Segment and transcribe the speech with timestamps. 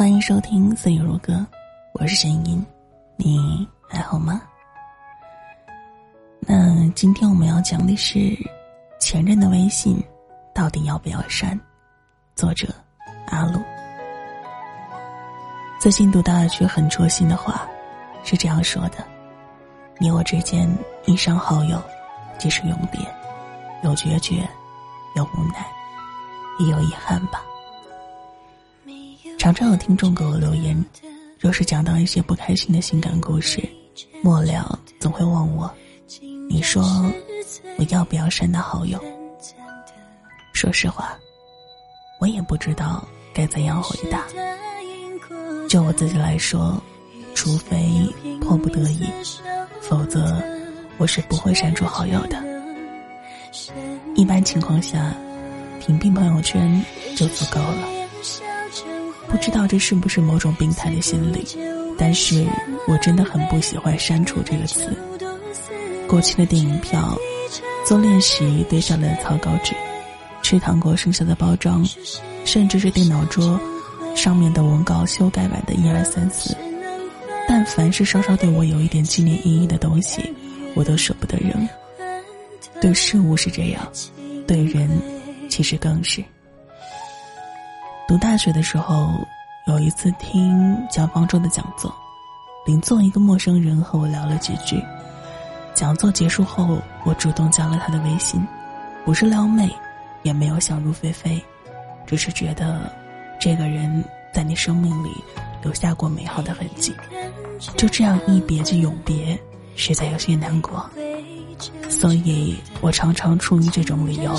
[0.00, 1.34] 欢迎收听《岁月如歌》，
[1.92, 2.64] 我是声音，
[3.16, 4.40] 你还好吗？
[6.38, 8.34] 那今天我们要讲的是
[8.98, 10.02] 前任的微信
[10.54, 11.60] 到底要不要删？
[12.34, 12.66] 作者
[13.26, 13.60] 阿鲁。
[15.78, 17.68] 最近读到一句很戳心的话，
[18.24, 19.06] 是这样说的
[20.00, 20.66] ：“你我之间
[21.04, 21.78] 一删好友，
[22.38, 22.98] 即是永别，
[23.82, 24.48] 有决绝，
[25.14, 25.66] 有无奈，
[26.58, 27.42] 也有遗憾吧。”
[29.40, 30.84] 常常有听众给我留言，
[31.38, 33.66] 若是讲到一些不开心的情感故事，
[34.22, 35.72] 末了总会问我
[36.46, 36.84] ：“你说
[37.78, 39.02] 我要不要删他好友？”
[40.52, 41.18] 说实话，
[42.20, 44.24] 我也不知道该怎样回答。
[45.70, 46.78] 就我自己来说，
[47.34, 47.88] 除非
[48.42, 49.06] 迫不得已，
[49.80, 50.38] 否则
[50.98, 52.36] 我是不会删除好友的。
[54.14, 55.14] 一般情况下，
[55.80, 56.84] 屏蔽朋友圈
[57.16, 57.99] 就足够了。
[59.28, 61.46] 不知道这是不是某种病态的心理，
[61.96, 62.46] 但是
[62.88, 64.96] 我真的很不喜欢“删除”这个词。
[66.08, 67.16] 过期的电影票，
[67.86, 69.72] 做练习堆下来的草稿纸，
[70.42, 71.84] 吃糖果剩下的包装，
[72.44, 73.58] 甚至是电脑桌
[74.16, 76.56] 上面的文稿修改版的一二三四，
[77.48, 80.34] 但凡是稍稍对我有一点纪念意义的东西，
[80.74, 81.68] 我都舍不得扔。
[82.80, 83.92] 对事物是这样，
[84.46, 84.90] 对人
[85.48, 86.24] 其实更是。
[88.10, 89.24] 读大学的时候，
[89.68, 91.94] 有一次听蒋方舟的讲座，
[92.66, 94.82] 邻座一个陌生人和我聊了几句。
[95.74, 98.44] 讲座结束后，我主动加了他的微信，
[99.04, 99.70] 不是撩妹，
[100.24, 101.40] 也没有想入非非，
[102.04, 102.92] 只是觉得
[103.38, 105.10] 这个人在你生命里
[105.62, 106.92] 留下过美好的痕迹。
[107.76, 109.40] 就这样一别就永别，
[109.76, 110.84] 实在有些难过，
[111.88, 114.34] 所以我常常出于这种理由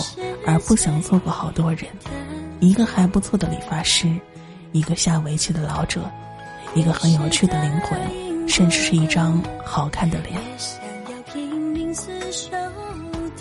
[0.46, 1.86] 而不想错过好多人。
[2.62, 4.08] 一个还不错的理发师，
[4.72, 6.10] 一个下围棋的老者，
[6.76, 8.00] 一个很有趣的灵魂，
[8.48, 10.40] 甚至是一张好看的脸。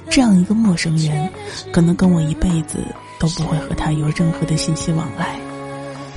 [0.08, 1.30] 这样一个陌生人，
[1.70, 2.78] 可能跟我一辈子
[3.18, 5.38] 都不会和他有任何的信息往来，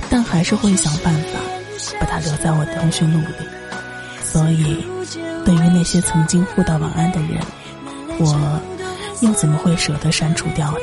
[0.08, 1.38] 但还是会想办法
[2.00, 3.34] 把他留在我的通讯录里。
[4.22, 4.82] 所以，
[5.44, 7.38] 对于那些曾经互道晚安的人，
[8.18, 8.60] 我
[9.20, 10.78] 又怎么会舍得删除掉呢？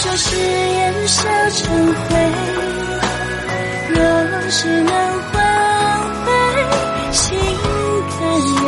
[0.00, 2.14] 说誓言烧成灰，
[3.90, 4.00] 若
[4.48, 4.92] 是能
[5.24, 5.34] 换
[6.24, 6.26] 回
[7.10, 7.36] 心
[8.08, 8.20] 甘
[8.62, 8.64] 愿，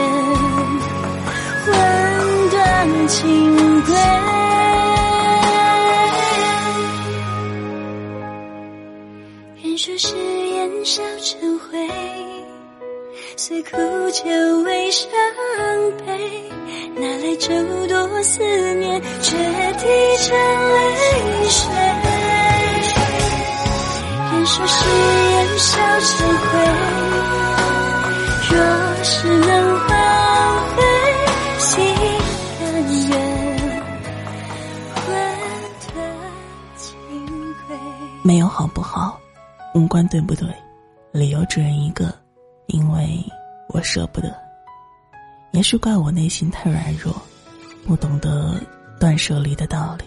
[1.64, 1.68] 魂
[2.50, 2.58] 断
[3.06, 3.16] 情
[3.82, 3.94] 归。
[9.62, 11.88] 愿说誓言烧成灰，
[13.36, 13.70] 随苦
[14.10, 14.24] 酒
[14.64, 15.08] 为伤
[15.98, 16.04] 悲。
[16.96, 18.42] 哪来这么多思
[18.74, 19.86] 念，却滴
[20.18, 21.60] 成泪水？
[24.32, 24.88] 人说誓
[25.30, 26.50] 言烧成灰，
[28.48, 28.54] 若
[29.04, 29.48] 是能
[29.80, 29.88] 换
[30.76, 30.78] 回
[31.58, 31.68] 心
[32.58, 32.62] 甘
[33.08, 33.10] 愿，
[34.94, 34.98] 魂
[35.94, 35.96] 断
[36.76, 36.88] 情
[37.66, 37.68] 归。
[38.22, 39.20] 没有好不好，
[39.74, 40.48] 无关对不对，
[41.12, 42.14] 理由只有一个，
[42.66, 43.22] 因为
[43.68, 44.49] 我舍不得。
[45.52, 47.14] 也许怪我内心太软弱，
[47.84, 48.60] 不懂得
[48.98, 50.04] 断舍离的道理。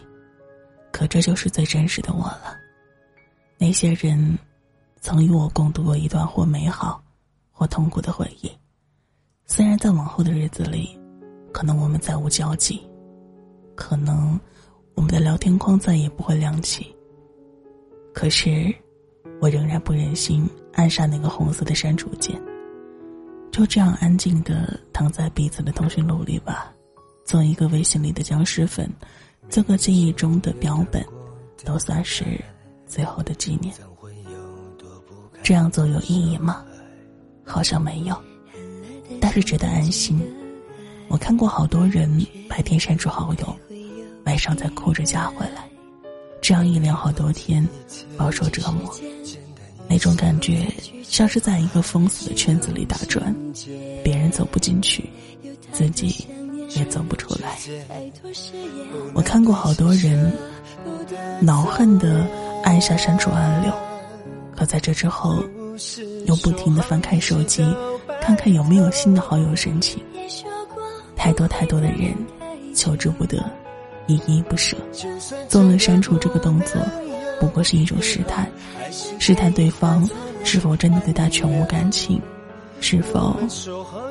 [0.92, 2.56] 可这就是最真实的我了。
[3.58, 4.38] 那些人，
[5.02, 7.04] 曾与我共度过一段或美好，
[7.52, 8.52] 或痛苦的回忆。
[9.46, 10.98] 虽然在往后的日子里，
[11.52, 12.82] 可能我们再无交集，
[13.76, 14.40] 可能
[14.96, 16.96] 我们的聊天框再也不会亮起。
[18.14, 18.74] 可是，
[19.42, 22.40] 我仍然不忍心按下那个红色的删除键。
[23.54, 26.74] 就这样安静的躺在彼此的通讯录里吧，
[27.24, 28.92] 做一个微信里的僵尸粉，
[29.48, 31.06] 做个记忆中的标本，
[31.64, 32.26] 都算是
[32.88, 33.72] 最后的纪念。
[35.44, 36.66] 这样做有意义吗？
[37.46, 38.20] 好像没有，
[39.22, 40.20] 但是值得安心。
[41.08, 43.56] 我看过好多人白天删除好友，
[44.26, 45.70] 晚上再哭着加回来，
[46.42, 47.68] 这样一连好多天，
[48.18, 48.92] 饱受折磨。
[49.94, 50.66] 那种感觉
[51.04, 53.34] 像是在一个封死的圈子里打转，
[54.04, 55.08] 别人走不进去，
[55.72, 56.26] 自己
[56.76, 57.60] 也走不出来。
[59.14, 60.34] 我看过好多人
[61.40, 62.28] 恼恨的
[62.64, 63.72] 按下删除按钮，
[64.56, 65.44] 可在这之后，
[66.26, 67.64] 又不停的翻开手机，
[68.20, 70.02] 看看有没有新的好友申请。
[71.16, 72.16] 太多太多的人
[72.74, 73.38] 求之不得，
[74.08, 74.76] 依依不舍，
[75.48, 76.82] 做了删除这个动作。
[77.44, 78.50] 不过是一种试探，
[79.20, 80.10] 试探对方
[80.46, 82.22] 是否真的对他全无感情，
[82.80, 83.38] 是否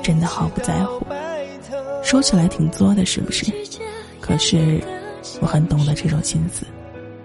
[0.02, 1.02] 真的毫不在乎。
[2.02, 3.46] 说起来挺作的，是不是？
[4.20, 4.78] 可是
[5.40, 6.66] 我很懂得这种心思，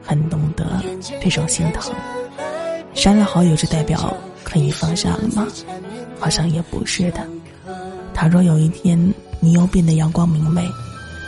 [0.01, 0.81] 很懂得
[1.21, 1.93] 这种心疼。
[2.93, 4.15] 删了好友就代表
[4.45, 5.45] 可以放下了吗？
[6.21, 7.19] 好像也不是的。
[8.13, 8.97] 倘若有一天
[9.41, 10.65] 你又变得阳光明媚，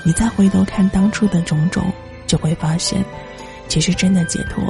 [0.06, 1.84] 你再回头看当初的种种，
[2.26, 3.04] 就会发现，
[3.69, 4.62] 其实真的解脱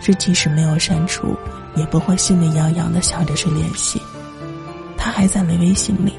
[0.00, 1.36] 是即使没有删除，
[1.76, 4.00] 也不会心里痒痒的想着去联系。
[4.96, 6.14] 他还在了微信里，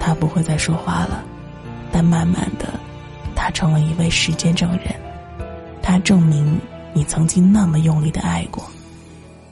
[0.00, 1.22] 他不会再说话了，
[1.92, 2.66] 但慢慢的，
[3.36, 4.94] 他成了一位时间证人，
[5.82, 6.58] 他证明
[6.92, 8.64] 你曾经那么用力的爱过。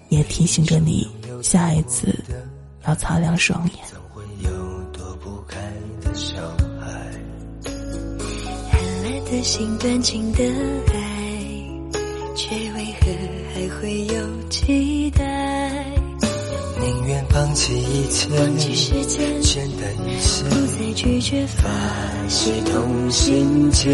[0.09, 1.09] 也提醒着你，
[1.43, 2.15] 下一次
[2.87, 3.77] 要擦亮双眼。
[6.15, 6.37] 小
[6.81, 6.87] 孩
[8.71, 10.45] 寒冷的心，断情的
[10.93, 11.04] 爱，
[12.35, 13.07] 却为何
[13.55, 14.15] 还会有
[14.51, 15.23] 期待？
[16.81, 21.69] 宁愿放弃一切，忘记时间，简单一些，不再拒绝发
[22.29, 23.91] 系同心结。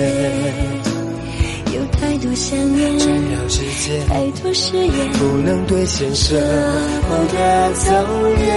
[1.75, 7.93] 有太多想念，缠绕之间，太多誓言，不能兑现，舍不得走
[8.39, 8.49] 远。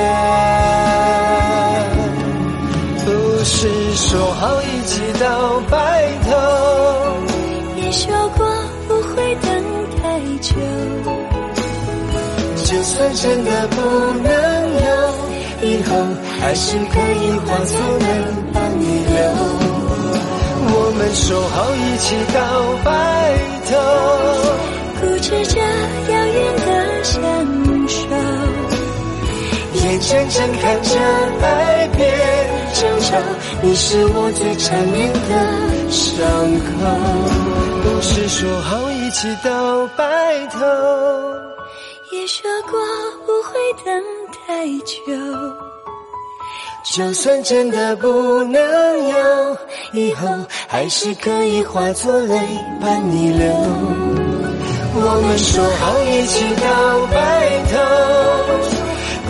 [3.05, 3.11] 不
[3.43, 6.31] 是说好一起到白头，
[7.75, 8.47] 也说过
[8.87, 9.62] 不会等
[10.43, 10.51] 太久。
[12.65, 13.77] 就算真的不
[14.21, 14.27] 能
[14.83, 14.87] 有，
[15.61, 15.95] 以后
[16.41, 18.05] 还是可以化作泪
[18.53, 19.15] 帮你流。
[20.75, 22.37] 我们说好一起到
[22.83, 22.91] 白
[23.69, 23.71] 头，
[24.99, 25.55] 固执着
[26.11, 26.67] 遥远的
[27.03, 27.13] 相
[27.87, 28.01] 守，
[29.75, 30.89] 眼睁睁看着
[31.41, 31.47] 爱
[31.95, 32.01] 变
[32.73, 33.07] 争吵，
[33.61, 35.19] 你是我最缠绵的
[35.89, 36.11] 伤
[36.59, 36.71] 口。
[37.83, 40.57] 不是说好一起到白头，
[42.11, 42.71] 也说过
[43.27, 43.53] 不会
[43.85, 44.95] 等太久。
[46.83, 48.59] 就算真的不能
[49.07, 49.57] 有，
[49.93, 50.27] 以后
[50.67, 52.35] 还是可以化作泪
[52.81, 53.47] 伴你流。
[54.95, 56.65] 我们说好一起到
[57.13, 57.15] 白
[57.71, 57.77] 头，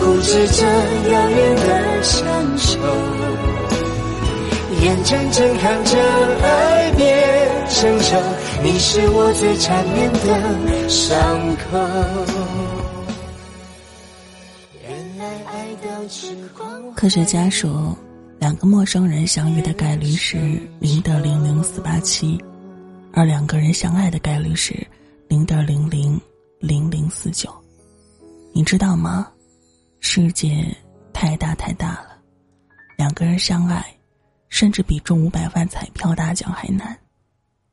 [0.00, 0.64] 固执着
[1.12, 2.24] 遥远的相
[2.56, 2.78] 守，
[4.80, 5.98] 眼睁睁看着
[6.42, 7.33] 爱变
[7.74, 8.22] 成，
[8.62, 11.16] 你是我最缠绵的伤
[11.56, 11.78] 口。
[14.80, 17.96] 原来爱到痴狂科学家说，
[18.38, 20.36] 两个陌生人相遇的概率是
[20.78, 22.42] 零点零零四八七，
[23.12, 24.74] 而两个人相爱的概率是
[25.28, 26.20] 零点零零
[26.60, 27.52] 零零四九。
[28.52, 29.28] 你知道吗？
[29.98, 30.64] 世界
[31.12, 32.18] 太大太大了，
[32.96, 33.84] 两个人相爱，
[34.48, 36.96] 甚至比中五百万彩票大奖还难。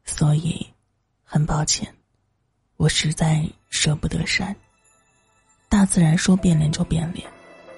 [0.06, 0.65] 所以，
[1.24, 1.88] 很抱歉，
[2.77, 4.56] 我实在舍不得删。
[5.69, 7.25] 大自然说变脸就变脸。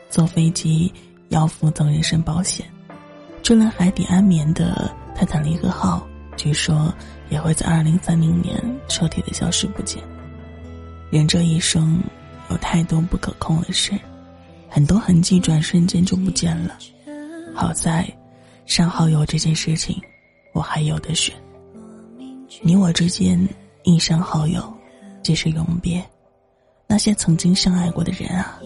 [0.09, 0.93] 坐飞机
[1.29, 2.65] 要附赠人身保险，
[3.41, 6.93] 就连海底安眠的泰坦尼克号，据说
[7.29, 10.03] 也会在二零三零年彻底的消失不见。
[11.09, 11.99] 人这一生
[12.51, 13.99] 有太多不可控的事，
[14.69, 16.77] 很多痕迹转瞬间就不见了。
[17.55, 18.07] 好在，
[18.65, 19.99] 删好友这件事情，
[20.53, 21.35] 我还有的选。
[22.65, 23.37] 你我之间
[23.83, 24.63] 一生好友，
[25.21, 26.01] 即是永别。
[26.87, 28.57] 那些曾经相爱过的人啊。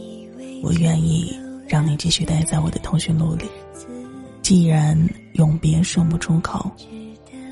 [0.61, 1.35] 我愿意
[1.67, 3.45] 让你继续待在我的通讯录里。
[4.43, 4.95] 既然
[5.33, 6.69] 永别说不出口，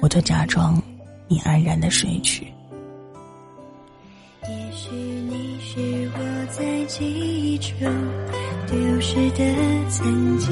[0.02, 0.80] 我就假装
[1.28, 2.46] 你安然的睡去。
[4.44, 7.76] 也许你是我在记忆中
[8.68, 9.44] 丢失的
[9.90, 10.48] 曾经，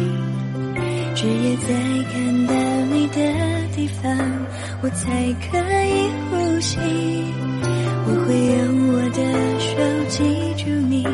[1.13, 1.67] 只有在
[2.11, 2.53] 看到
[2.95, 4.42] 你的地方，
[4.83, 6.77] 我才可以呼吸。
[8.05, 8.59] 我会用
[8.91, 9.17] 我的
[9.57, 9.71] 手
[10.09, 10.19] 记
[10.61, 11.07] 住你。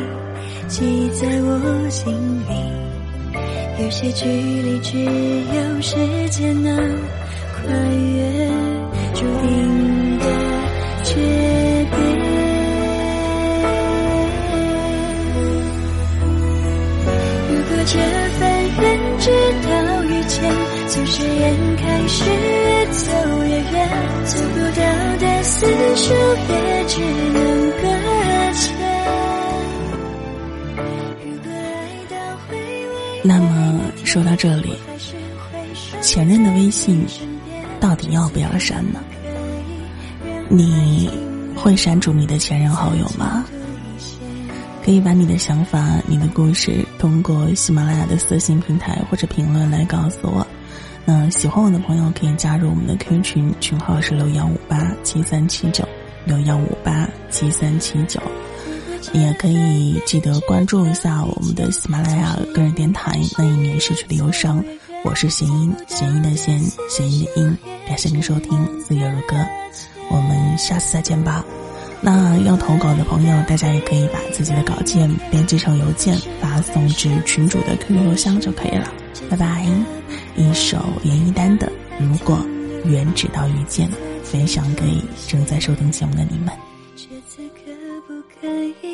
[0.66, 2.12] 记在我心
[2.48, 2.52] 里，
[3.80, 5.94] 有些距离只有时
[6.30, 8.50] 间能跨越，
[9.14, 10.24] 注定的
[11.04, 11.14] 诀
[11.90, 11.96] 别。
[17.46, 17.94] 如果这
[18.34, 18.40] 份
[18.80, 18.84] 缘
[19.20, 19.30] 直
[19.62, 19.70] 到
[20.02, 20.42] 遇见，
[20.88, 22.24] 从誓言开始，
[22.92, 23.10] 走
[24.54, 24.82] 不到
[25.18, 25.66] 的思
[25.96, 26.12] 绪
[26.48, 27.00] 也只
[27.32, 27.82] 能搁
[28.54, 28.60] 浅。
[33.22, 34.74] 那么说到这里，
[36.00, 37.06] 前任的微信
[37.78, 39.00] 到底要不要删呢？
[40.48, 41.10] 你
[41.54, 43.44] 会删除你的前任好友吗？
[44.82, 50.46] 可以把你的想法、你的故事通过喜马拉雅的私信平台或者评论来告诉我。
[51.12, 55.84] 那喜欢我的朋友可以加入我们的 Q 群，群号是六幺五八七三七九
[56.24, 58.22] 六幺五八七三七九。
[59.12, 63.18] 也可以记得关注一下我们的喜马拉雅个人电台。
[63.36, 64.64] 那一年失去的忧伤，
[65.04, 67.58] 我是弦音，弦音的弦，弦音的音。
[67.88, 69.34] 感谢您收听《四月如歌》，
[70.10, 71.44] 我们下次再见吧。
[72.02, 78.90] 那要投稿的朋友，大家也可以把自己的稿件编辑成邮件发送至群主的 QQ 邮箱就可以了。
[79.28, 79.66] 拜拜！
[80.34, 81.66] 一首严艺丹的
[81.98, 82.38] 《如果
[82.84, 83.88] 缘只到遇见》，
[84.24, 84.82] 分享给
[85.28, 86.48] 正在收听节目的你们。
[86.96, 87.70] 这次可
[88.06, 88.48] 不可
[88.82, 88.89] 以